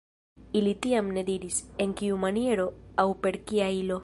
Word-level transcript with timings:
Ili 0.61 0.71
tiam 0.85 1.11
ne 1.17 1.25
diris, 1.29 1.59
en 1.87 1.95
kiu 2.01 2.19
maniero 2.27 2.69
aŭ 3.05 3.09
per 3.27 3.43
kia 3.51 3.73
ilo. 3.83 3.99